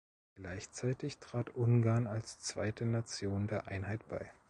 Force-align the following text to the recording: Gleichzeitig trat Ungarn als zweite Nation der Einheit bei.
Gleichzeitig 0.33 1.19
trat 1.19 1.51
Ungarn 1.53 2.07
als 2.07 2.39
zweite 2.39 2.85
Nation 2.87 3.45
der 3.45 3.67
Einheit 3.67 4.07
bei. 4.09 4.31